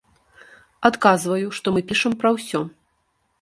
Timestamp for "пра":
2.25-2.29